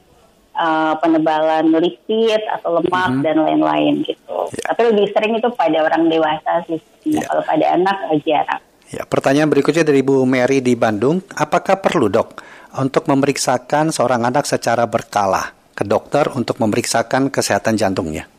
uh, 0.57 0.97
penebalan 0.97 1.69
lipid 1.77 2.41
atau 2.49 2.81
lemak 2.81 3.07
mm 3.07 3.13
-hmm. 3.13 3.23
dan 3.23 3.35
lain-lain 3.45 3.93
gitu. 4.03 4.37
Yeah. 4.57 4.73
Tapi 4.73 4.81
lebih 4.89 5.05
sering 5.13 5.37
itu 5.37 5.49
pada 5.53 5.77
orang 5.85 6.09
dewasa 6.09 6.65
sih. 6.65 6.81
Yeah. 7.05 7.23
Kalau 7.29 7.43
pada 7.45 7.65
anak 7.77 7.97
uh, 8.09 8.19
jarang. 8.25 8.61
Ya, 8.87 9.03
pertanyaan 9.03 9.51
berikutnya 9.51 9.83
dari 9.83 9.99
Bu 9.99 10.23
Mary 10.23 10.63
di 10.63 10.71
Bandung, 10.79 11.19
apakah 11.35 11.83
perlu 11.83 12.07
dok 12.07 12.39
untuk 12.79 13.03
memeriksakan 13.11 13.91
seorang 13.91 14.23
anak 14.23 14.47
secara 14.47 14.87
berkala 14.87 15.51
ke 15.75 15.83
dokter 15.83 16.31
untuk 16.31 16.55
memeriksakan 16.63 17.27
kesehatan 17.27 17.75
jantungnya? 17.75 18.31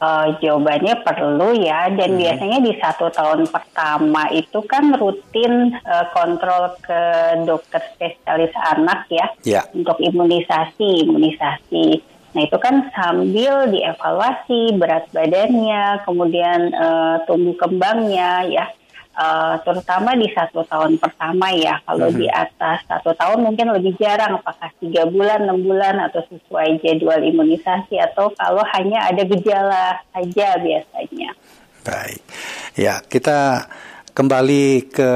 Uh, 0.00 0.32
jawabannya 0.40 1.04
perlu 1.04 1.60
ya, 1.60 1.92
dan 1.92 2.16
hmm. 2.16 2.24
biasanya 2.24 2.58
di 2.64 2.72
satu 2.80 3.12
tahun 3.12 3.44
pertama 3.52 4.32
itu 4.32 4.64
kan 4.64 4.96
rutin 4.96 5.76
uh, 5.76 6.08
kontrol 6.16 6.72
ke 6.80 7.02
dokter 7.44 7.84
spesialis 7.92 8.48
anak 8.72 9.04
ya, 9.12 9.28
yeah. 9.44 9.64
untuk 9.76 10.00
imunisasi, 10.00 11.04
imunisasi. 11.04 12.00
Nah 12.32 12.42
itu 12.48 12.56
kan 12.56 12.88
sambil 12.96 13.68
dievaluasi 13.68 14.80
berat 14.80 15.04
badannya, 15.12 16.00
kemudian 16.08 16.72
uh, 16.72 17.20
tumbuh 17.28 17.60
kembangnya 17.60 18.48
ya, 18.48 18.72
uh, 19.20 19.54
terutama 19.60 20.16
di 20.16 20.32
satu 20.32 20.64
tahun 20.64 20.96
pertama 20.96 21.52
ya. 21.52 21.76
Kalau 21.84 22.08
Mhm. 22.08 22.16
di 22.16 22.26
atas 22.32 22.80
satu 22.88 23.12
tahun 23.12 23.44
mungkin 23.44 23.68
lebih 23.76 24.00
jarang, 24.00 24.40
apakah 24.40 24.72
tiga 24.80 25.04
bulan, 25.04 25.44
enam 25.44 25.60
bulan, 25.60 26.00
atau 26.08 26.24
sesuai 26.24 26.80
jadwal 26.80 27.20
imunisasi, 27.20 28.00
atau 28.00 28.32
kalau 28.32 28.64
hanya 28.72 29.12
ada 29.12 29.22
gejala 29.28 30.00
saja 30.10 30.56
biasanya. 30.56 31.30
Baik. 31.84 32.22
Ya, 32.76 33.04
kita 33.04 33.68
kembali 34.16 34.88
ke 34.88 35.12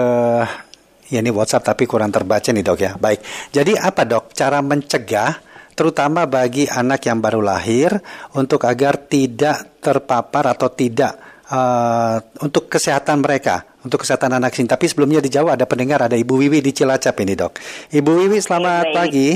ya 1.13 1.21
ini 1.21 1.29
WhatsApp 1.29 1.75
tapi 1.75 1.85
kurang 1.85 2.13
terbaca 2.13 2.49
nih 2.53 2.65
dok 2.65 2.81
ya. 2.81 2.93
Baik. 2.97 3.21
Jadi 3.53 3.77
apa 3.77 4.09
dok 4.09 4.33
cara 4.33 4.65
mencegah 4.65 5.37
terutama 5.75 6.25
bagi 6.25 6.71
anak 6.71 7.05
yang 7.05 7.19
baru 7.19 7.43
lahir 7.43 7.99
untuk 8.39 8.63
agar 8.65 9.11
tidak 9.11 9.83
terpapar 9.83 10.55
atau 10.55 10.71
tidak 10.71 11.34
eh, 11.49 12.17
untuk 12.41 12.69
kesehatan 12.71 13.21
mereka, 13.21 13.65
untuk 13.83 14.05
kesehatan 14.05 14.37
anak 14.37 14.55
ini. 14.57 14.69
Tapi 14.69 14.85
sebelumnya 14.89 15.21
di 15.21 15.29
Jawa 15.29 15.59
ada 15.59 15.67
pendengar 15.69 16.05
ada 16.05 16.17
Ibu 16.17 16.35
Wiwi 16.41 16.65
di 16.65 16.73
Cilacap 16.73 17.15
ini 17.21 17.35
dok. 17.37 17.59
Ibu 17.93 18.11
Wiwi 18.25 18.39
selamat 18.41 18.87
baik. 18.91 18.97
pagi. 18.97 19.29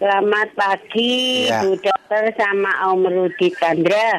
Selamat 0.00 0.48
pagi, 0.56 1.44
Ya. 1.44 1.60
Bu 1.60 1.76
Dokter 1.76 2.32
sama 2.32 2.88
Om 2.88 3.04
Rudi 3.04 3.52
Chandra. 3.52 4.16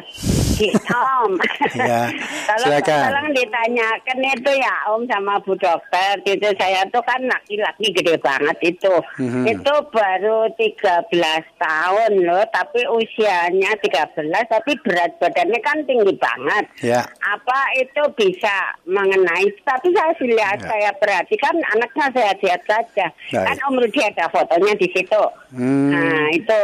Om. 0.90 1.32
Ya, 1.72 2.04
tolong, 2.46 2.84
silakan. 2.84 3.00
tolong 3.08 3.28
ditanyakan 3.32 4.18
itu 4.20 4.50
ya 4.54 4.74
Om 4.92 5.02
sama 5.08 5.40
Bu 5.40 5.56
Dokter. 5.56 6.20
Itu 6.22 6.48
saya 6.60 6.84
tuh 6.92 7.00
kan 7.02 7.20
laki-laki 7.24 7.90
gede 7.90 8.20
banget 8.20 8.56
itu. 8.62 8.92
Mhm. 9.18 9.48
Itu 9.48 9.72
baru 9.88 10.52
13 10.54 11.08
tahun 11.56 12.12
loh, 12.22 12.44
tapi 12.52 12.84
usianya 12.86 13.72
13 13.80 14.20
tapi 14.46 14.76
berat 14.84 15.16
badannya 15.16 15.60
kan 15.64 15.78
tinggi 15.84 16.12
banget. 16.16 16.64
Ya. 16.84 17.00
Apa 17.24 17.58
itu 17.80 18.02
bisa 18.14 18.54
mengenai? 18.84 19.48
Tapi 19.64 19.88
saya 19.90 20.12
lihat, 20.22 20.58
Ya. 20.60 20.68
saya 20.68 20.90
perhatikan 20.94 21.54
anaknya 21.72 22.06
sehat-sehat 22.12 22.62
saja. 22.68 23.06
Baik. 23.32 23.46
Kan 23.48 23.58
Om 23.66 23.80
Rudi 23.80 24.00
ada 24.02 24.26
fotonya 24.28 24.74
di 24.76 24.88
situ. 24.92 25.22
Hmm. 25.52 25.92
Nah 25.92 26.32
itu 26.32 26.60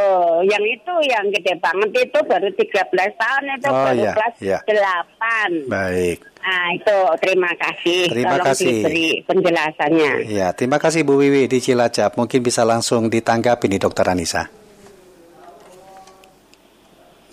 yang 0.49 0.65
itu 0.65 0.95
yang 1.05 1.25
gede 1.29 1.61
banget 1.61 2.09
itu 2.09 2.19
baru 2.25 2.49
13 2.53 2.89
tahun 3.15 3.45
itu 3.55 3.69
Oh, 3.69 3.78
baru 3.87 4.03
ya, 4.03 4.13
kelas 4.19 4.35
ya. 4.43 4.59
8. 4.67 5.71
Baik. 5.71 6.19
Nah 6.39 6.67
itu 6.73 6.99
terima 7.21 7.51
kasih. 7.55 8.01
Terima 8.09 8.35
Tolong 8.35 8.47
kasih. 8.51 8.67
diberi 8.73 9.09
penjelasannya. 9.23 10.13
Ya, 10.33 10.49
terima 10.57 10.79
kasih 10.81 11.05
Bu 11.05 11.21
Wiwi 11.21 11.47
di 11.47 11.59
Cilacap. 11.61 12.17
Mungkin 12.17 12.41
bisa 12.41 12.65
langsung 12.65 13.13
ditanggapi 13.13 13.69
nih 13.69 13.81
Dokter 13.85 14.07
Anissa. 14.09 14.49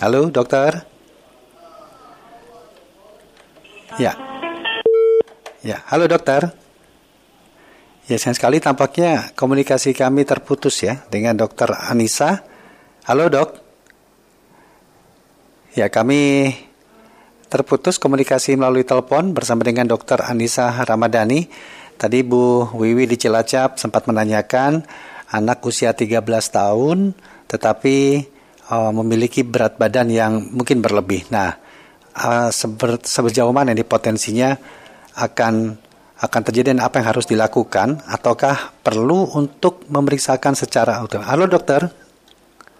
Halo, 0.03 0.27
Dokter. 0.27 0.83
Ya. 3.95 4.11
Ya, 5.63 5.81
halo 5.87 6.05
Dokter. 6.11 6.51
Ya, 8.05 8.21
sayang 8.21 8.37
sekali 8.37 8.61
tampaknya 8.61 9.33
komunikasi 9.33 9.95
kami 9.97 10.27
terputus 10.27 10.83
ya 10.83 11.07
dengan 11.09 11.33
Dokter 11.39 11.71
Anissa. 11.73 12.43
Halo, 13.07 13.31
Dok. 13.31 13.64
Ya, 15.75 15.91
kami 15.91 16.55
terputus 17.51 17.99
komunikasi 17.99 18.55
melalui 18.55 18.87
telepon 18.87 19.35
bersama 19.35 19.59
dengan 19.67 19.83
Dr. 19.83 20.23
Anissa 20.23 20.71
Ramadhani. 20.71 21.51
Tadi 21.99 22.23
Bu 22.23 22.71
Wiwi 22.71 23.03
di 23.03 23.19
Cilacap 23.19 23.75
sempat 23.75 24.07
menanyakan 24.07 24.87
anak 25.35 25.59
usia 25.67 25.91
13 25.91 26.23
tahun 26.47 27.11
tetapi 27.51 28.23
uh, 28.71 28.95
memiliki 28.95 29.43
berat 29.43 29.75
badan 29.75 30.07
yang 30.07 30.47
mungkin 30.55 30.79
berlebih. 30.79 31.27
Nah, 31.35 31.59
uh, 32.23 32.47
seber, 32.55 33.03
sejauh 33.03 33.51
mana 33.51 33.75
ini 33.75 33.83
potensinya 33.83 34.55
akan 35.19 35.75
akan 36.23 36.41
terjadi 36.47 36.71
dan 36.71 36.87
apa 36.87 37.03
yang 37.03 37.11
harus 37.11 37.27
dilakukan 37.27 37.99
ataukah 38.07 38.79
perlu 38.79 39.27
untuk 39.35 39.83
memeriksakan 39.91 40.55
secara 40.55 41.03
utuh. 41.03 41.19
Halo 41.19 41.51
dokter. 41.51 42.04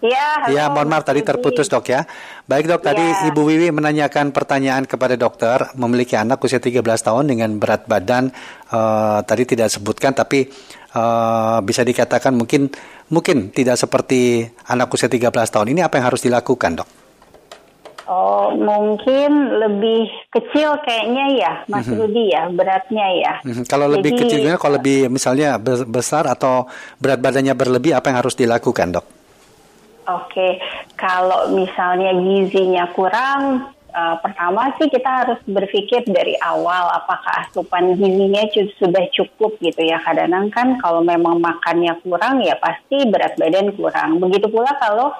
Ya, 0.04 0.44
halo, 0.44 0.52
Ya, 0.52 0.64
mohon 0.68 0.92
maaf 0.92 1.08
tadi 1.08 1.24
terputus 1.24 1.72
dok 1.72 1.88
ya. 1.88 2.04
Baik 2.44 2.68
dok, 2.68 2.84
tadi 2.84 3.00
Ya. 3.00 3.32
Ibu 3.32 3.40
Wiwi 3.48 3.72
menanyakan 3.72 4.28
pertanyaan 4.28 4.84
kepada 4.84 5.16
dokter, 5.16 5.72
memiliki 5.72 6.20
anak 6.20 6.36
usia 6.44 6.60
13 6.60 6.84
tahun 7.00 7.24
dengan 7.32 7.56
berat 7.56 7.88
badan 7.88 8.28
eh, 8.68 9.18
tadi 9.24 9.42
tidak 9.48 9.72
sebutkan, 9.72 10.12
tapi 10.12 10.52
eh, 10.92 11.58
bisa 11.64 11.80
dikatakan 11.80 12.36
mungkin 12.36 12.68
mungkin 13.08 13.48
tidak 13.56 13.80
seperti 13.80 14.44
anak 14.68 14.92
usia 14.92 15.08
13 15.08 15.32
tahun. 15.32 15.72
Ini 15.72 15.88
apa 15.88 15.96
yang 15.96 16.06
harus 16.12 16.20
dilakukan 16.20 16.84
dok? 16.84 16.88
Oh, 18.06 18.54
mungkin 18.54 19.58
lebih 19.58 20.06
kecil 20.30 20.78
kayaknya 20.86 21.24
ya, 21.42 21.52
Mas 21.66 21.90
Rudi 21.90 22.30
ya, 22.30 22.46
beratnya 22.54 23.06
ya. 23.18 23.32
Mhm, 23.42 23.66
Kalau 23.66 23.90
lebih 23.90 24.14
Jadi, 24.14 24.20
kecil, 24.22 24.38
gimana? 24.46 24.62
kalau 24.62 24.78
lebih 24.78 25.10
misalnya 25.10 25.58
be- 25.58 25.82
besar 25.90 26.30
atau 26.30 26.70
berat 27.02 27.18
badannya 27.18 27.50
berlebih, 27.58 27.98
apa 27.98 28.06
yang 28.14 28.22
harus 28.22 28.38
dilakukan 28.38 28.94
dok? 28.94 29.25
Oke, 30.06 30.62
kalau 30.94 31.50
misalnya 31.50 32.14
gizinya 32.14 32.86
kurang, 32.94 33.74
eh, 33.90 34.16
pertama 34.22 34.70
sih 34.78 34.86
kita 34.86 35.26
harus 35.26 35.40
berpikir 35.42 36.06
dari 36.06 36.38
awal 36.38 36.94
apakah 36.94 37.42
asupan 37.42 37.98
gizinya 37.98 38.46
sudah 38.78 39.02
cukup 39.10 39.58
gitu 39.58 39.82
ya. 39.82 39.98
Kadang-kadang 40.06 40.46
kan 40.54 40.68
kalau 40.78 41.02
memang 41.02 41.42
makannya 41.42 41.98
kurang 42.06 42.38
ya 42.38 42.54
pasti 42.62 43.02
berat 43.10 43.34
badan 43.34 43.74
kurang. 43.74 44.22
Begitu 44.22 44.46
pula 44.46 44.70
kalau 44.78 45.10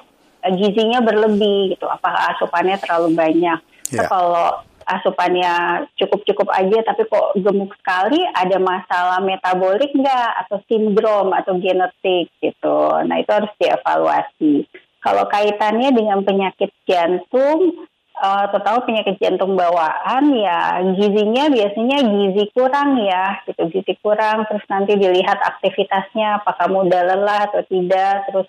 eh, 0.47 0.55
gizinya 0.55 1.03
berlebih 1.03 1.75
gitu, 1.75 1.91
apakah 1.91 2.39
asupannya 2.39 2.79
terlalu 2.79 3.11
banyak. 3.19 3.59
Ya. 3.91 4.03
Nah, 4.03 4.07
kalau 4.07 4.47
asupannya 4.87 5.85
cukup-cukup 5.99 6.47
aja 6.55 6.87
tapi 6.87 7.05
kok 7.11 7.35
gemuk 7.43 7.75
sekali? 7.83 8.23
Ada 8.33 8.63
masalah 8.63 9.19
metabolik 9.19 9.91
nggak? 9.91 10.31
Atau 10.47 10.63
sindrom? 10.71 11.35
Atau 11.35 11.59
genetik? 11.59 12.31
Gitu. 12.39 12.79
Nah 13.05 13.19
itu 13.19 13.31
harus 13.31 13.51
dievaluasi. 13.59 14.65
Kalau 15.03 15.27
kaitannya 15.27 15.91
dengan 15.95 16.23
penyakit 16.23 16.71
jantung 16.87 17.87
eh, 18.17 18.45
terutama 18.51 18.79
penyakit 18.87 19.19
jantung 19.23 19.55
bawaan 19.55 20.35
ya 20.35 20.83
gizinya 20.97 21.47
biasanya 21.51 21.99
gizi 22.07 22.45
kurang 22.55 23.03
ya 23.03 23.43
gitu. 23.47 23.67
Gizi 23.71 23.95
kurang 23.99 24.47
terus 24.47 24.65
nanti 24.71 24.95
dilihat 24.95 25.43
aktivitasnya 25.43 26.43
apakah 26.43 26.67
mudah 26.71 27.03
lelah 27.03 27.51
atau 27.51 27.63
tidak 27.67 28.27
terus 28.31 28.49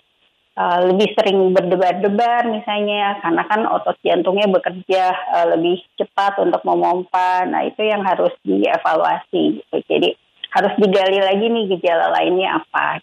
uh, 0.58 0.78
lebih 0.90 1.14
sering 1.14 1.54
berdebar-debar 1.54 2.50
misalnya 2.50 3.22
karena 3.22 3.42
kan 3.46 3.62
otot 3.70 3.94
jantungnya 4.02 4.50
bekerja 4.50 5.14
uh, 5.38 5.46
lebih 5.54 5.78
cepat 5.94 6.42
untuk 6.42 6.60
memompa. 6.66 7.46
Nah, 7.46 7.62
itu 7.62 7.86
yang 7.86 8.02
harus 8.02 8.34
dievaluasi 8.42 9.62
gitu. 9.62 9.76
Jadi 9.86 10.18
harus 10.50 10.74
digali 10.80 11.20
lagi 11.22 11.46
nih 11.46 11.64
gejala 11.78 12.10
lainnya 12.10 12.58
apa. 12.58 12.98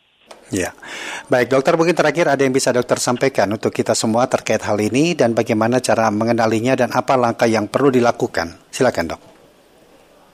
Ya, 0.54 0.78
baik 1.26 1.50
dokter 1.50 1.74
mungkin 1.74 1.98
terakhir 1.98 2.30
ada 2.30 2.42
yang 2.46 2.54
bisa 2.54 2.70
dokter 2.70 3.02
sampaikan 3.02 3.50
untuk 3.50 3.74
kita 3.74 3.98
semua 3.98 4.30
terkait 4.30 4.62
hal 4.62 4.78
ini 4.78 5.18
dan 5.18 5.34
bagaimana 5.34 5.82
cara 5.82 6.14
mengenalinya 6.14 6.78
dan 6.78 6.94
apa 6.94 7.18
langkah 7.18 7.50
yang 7.50 7.66
perlu 7.66 7.90
dilakukan. 7.90 8.54
Silakan 8.70 9.10
dok. 9.10 9.22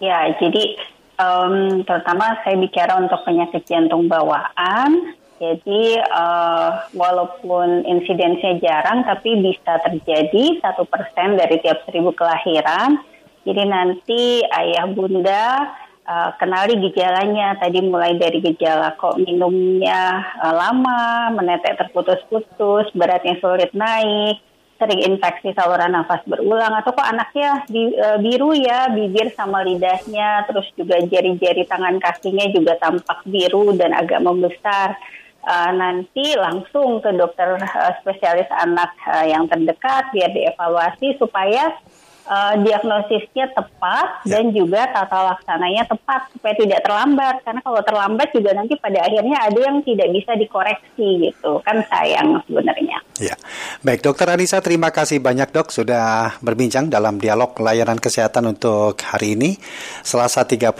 Ya, 0.03 0.27
jadi 0.35 0.75
em, 1.15 1.87
terutama 1.87 2.43
saya 2.43 2.59
bicara 2.59 2.99
untuk 2.99 3.23
penyakit 3.23 3.63
jantung 3.63 4.11
bawaan. 4.11 5.15
Jadi 5.41 5.97
eh, 5.97 6.71
walaupun 6.93 7.81
insidensinya 7.89 8.61
jarang, 8.61 9.01
tapi 9.01 9.41
bisa 9.41 9.81
terjadi 9.81 10.61
satu 10.61 10.85
persen 10.85 11.33
dari 11.33 11.57
tiap 11.65 11.81
seribu 11.89 12.13
kelahiran. 12.13 13.01
Jadi 13.41 13.63
nanti 13.65 14.45
ayah 14.45 14.85
bunda 14.85 15.73
eh, 16.05 16.29
kenali 16.37 16.77
gejalanya. 16.77 17.57
Tadi 17.57 17.81
mulai 17.81 18.21
dari 18.21 18.37
gejala 18.37 18.93
kok 19.01 19.17
minumnya 19.17 20.21
eh, 20.45 20.53
lama, 20.53 21.33
menetek 21.33 21.73
terputus-putus, 21.73 22.93
beratnya 22.93 23.41
sulit 23.41 23.73
naik, 23.73 24.37
sering 24.77 25.01
infeksi 25.09 25.57
saluran 25.57 25.93
nafas 25.93 26.21
berulang 26.25 26.73
atau 26.73 26.89
kok 26.89 27.05
anaknya 27.05 27.61
di, 27.69 27.93
e, 27.93 28.07
biru 28.17 28.49
ya 28.57 28.89
bibir 28.89 29.29
sama 29.37 29.61
lidahnya 29.61 30.49
terus 30.49 30.65
juga 30.73 30.97
jari-jari 31.05 31.69
tangan 31.69 32.01
kakinya 32.01 32.49
juga 32.49 32.81
tampak 32.81 33.21
biru 33.29 33.77
dan 33.77 33.93
agak 33.93 34.25
membesar 34.25 34.97
E, 35.41 35.55
nanti 35.73 36.37
langsung 36.37 37.01
ke 37.01 37.09
dokter 37.17 37.57
e, 37.57 37.81
spesialis 38.01 38.49
anak 38.53 38.93
e, 39.09 39.33
yang 39.33 39.49
terdekat 39.49 40.13
biar 40.13 40.29
dievaluasi 40.29 41.17
supaya 41.17 41.73
e, 42.25 42.37
diagnosisnya 42.61 43.53
tepat 43.53 44.23
Ya. 44.25 44.37
dan 44.37 44.53
juga 44.53 44.85
tata 44.93 45.33
laksananya 45.33 45.89
tepat 45.89 46.29
supaya 46.35 46.53
tidak 46.53 46.85
terlambat 46.85 47.41
karena 47.41 47.61
kalau 47.65 47.81
terlambat 47.81 48.29
juga 48.33 48.53
nanti 48.53 48.77
pada 48.77 49.01
akhirnya 49.01 49.37
ada 49.41 49.59
yang 49.59 49.81
tidak 49.81 50.13
bisa 50.13 50.37
dikoreksi 50.37 51.31
gitu 51.31 51.57
kan 51.65 51.81
sayang 51.89 52.37
sebenarnya. 52.45 53.01
Ya, 53.17 53.37
baik 53.81 54.01
dokter 54.05 54.29
Anissa 54.29 54.61
terima 54.61 54.89
kasih 54.93 55.21
banyak 55.21 55.49
dok 55.53 55.73
sudah 55.73 56.37
berbincang 56.41 56.89
dalam 56.89 57.17
dialog 57.17 57.53
layanan 57.57 57.97
kesehatan 57.97 58.49
untuk 58.49 58.97
hari 59.01 59.37
ini 59.37 59.57
Selasa 60.01 60.45
31 60.45 60.73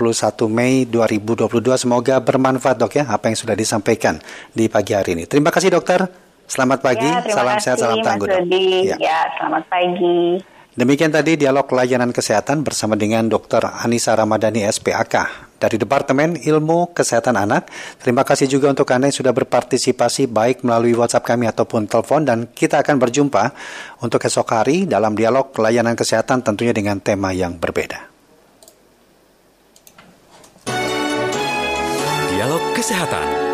Mei 0.50 0.86
2022 0.86 1.50
semoga 1.78 2.18
bermanfaat 2.22 2.78
dok 2.78 2.94
ya 2.98 3.06
apa 3.10 3.30
yang 3.30 3.38
sudah 3.38 3.54
disampaikan 3.58 4.18
di 4.54 4.70
pagi 4.70 4.94
hari 4.94 5.18
ini. 5.18 5.24
Terima 5.26 5.50
kasih 5.54 5.74
dokter. 5.74 6.06
Selamat 6.52 6.84
pagi, 6.84 7.08
Ya, 7.08 7.24
salam 7.32 7.56
kasih, 7.56 7.64
sehat, 7.64 7.78
salam 7.80 8.04
tangguh. 8.04 8.28
Ya. 8.28 9.00
Ya, 9.00 9.20
selamat 9.40 9.64
pagi. 9.72 10.44
Demikian 10.72 11.12
tadi 11.12 11.36
dialog 11.36 11.68
layanan 11.68 12.16
kesehatan 12.16 12.64
bersama 12.64 12.96
dengan 12.96 13.28
Dr. 13.28 13.84
Anissa 13.84 14.16
Ramadhani 14.16 14.64
SPAK 14.64 15.52
dari 15.60 15.76
Departemen 15.76 16.40
Ilmu 16.40 16.96
Kesehatan 16.96 17.36
Anak. 17.36 17.68
Terima 18.00 18.24
kasih 18.24 18.48
juga 18.48 18.72
untuk 18.72 18.88
Anda 18.88 19.12
yang 19.12 19.20
sudah 19.20 19.36
berpartisipasi 19.36 20.32
baik 20.32 20.64
melalui 20.64 20.96
WhatsApp 20.96 21.28
kami 21.28 21.52
ataupun 21.52 21.92
telepon 21.92 22.24
dan 22.24 22.48
kita 22.48 22.80
akan 22.88 23.04
berjumpa 23.04 23.52
untuk 24.00 24.24
esok 24.24 24.48
hari 24.48 24.88
dalam 24.88 25.12
dialog 25.12 25.52
layanan 25.60 26.00
kesehatan 26.00 26.40
tentunya 26.40 26.72
dengan 26.72 27.04
tema 27.04 27.36
yang 27.36 27.60
berbeda. 27.60 28.08
Dialog 32.32 32.64
Kesehatan 32.80 33.51